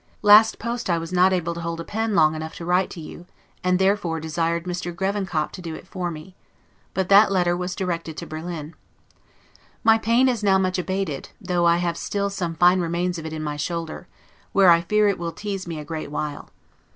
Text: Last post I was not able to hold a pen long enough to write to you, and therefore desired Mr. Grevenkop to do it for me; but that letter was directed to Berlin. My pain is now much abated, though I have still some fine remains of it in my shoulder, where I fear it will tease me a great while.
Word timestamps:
Last 0.23 0.57
post 0.57 0.89
I 0.89 0.97
was 0.97 1.13
not 1.13 1.31
able 1.31 1.53
to 1.53 1.61
hold 1.61 1.79
a 1.79 1.83
pen 1.83 2.15
long 2.15 2.33
enough 2.33 2.55
to 2.55 2.65
write 2.65 2.89
to 2.89 2.99
you, 2.99 3.27
and 3.63 3.77
therefore 3.77 4.19
desired 4.19 4.63
Mr. 4.63 4.91
Grevenkop 4.91 5.51
to 5.51 5.61
do 5.61 5.75
it 5.75 5.85
for 5.87 6.09
me; 6.09 6.35
but 6.95 7.07
that 7.09 7.31
letter 7.31 7.55
was 7.55 7.75
directed 7.75 8.17
to 8.17 8.25
Berlin. 8.25 8.73
My 9.83 9.99
pain 9.99 10.27
is 10.27 10.41
now 10.43 10.57
much 10.57 10.79
abated, 10.79 11.29
though 11.39 11.67
I 11.67 11.77
have 11.77 11.97
still 11.97 12.31
some 12.31 12.55
fine 12.55 12.79
remains 12.79 13.19
of 13.19 13.27
it 13.27 13.31
in 13.33 13.43
my 13.43 13.57
shoulder, 13.57 14.07
where 14.53 14.71
I 14.71 14.81
fear 14.81 15.07
it 15.07 15.19
will 15.19 15.31
tease 15.31 15.67
me 15.67 15.77
a 15.77 15.85
great 15.85 16.09
while. 16.09 16.49